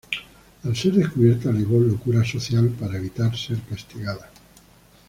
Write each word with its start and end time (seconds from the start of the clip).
Al 0.63 0.75
ser 0.75 0.93
descubierta, 0.93 1.49
alegó 1.49 1.79
"locura 1.79 2.25
social" 2.25 2.69
para 2.69 2.97
evitar 2.97 3.37
ser 3.37 3.59
castigada. 3.69 4.31